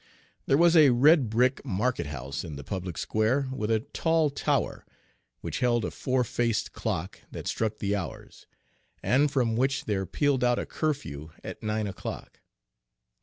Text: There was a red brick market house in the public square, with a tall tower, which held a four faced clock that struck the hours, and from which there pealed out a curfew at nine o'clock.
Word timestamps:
There 0.47 0.57
was 0.57 0.75
a 0.75 0.89
red 0.89 1.29
brick 1.29 1.63
market 1.63 2.07
house 2.07 2.43
in 2.43 2.55
the 2.55 2.63
public 2.63 2.97
square, 2.97 3.47
with 3.51 3.69
a 3.69 3.81
tall 3.81 4.31
tower, 4.31 4.83
which 5.41 5.59
held 5.59 5.85
a 5.85 5.91
four 5.91 6.23
faced 6.23 6.71
clock 6.73 7.19
that 7.29 7.47
struck 7.47 7.77
the 7.77 7.95
hours, 7.95 8.47
and 9.03 9.29
from 9.29 9.55
which 9.55 9.85
there 9.85 10.07
pealed 10.07 10.43
out 10.43 10.57
a 10.57 10.65
curfew 10.65 11.29
at 11.43 11.61
nine 11.61 11.85
o'clock. 11.85 12.39